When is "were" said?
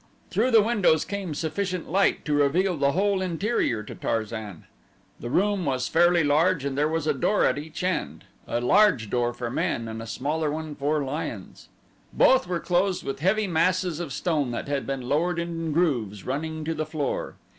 12.47-12.59